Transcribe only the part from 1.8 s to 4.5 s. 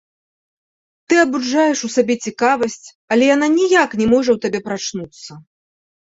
у сабе цікавасць, але яна ніяк не можа ў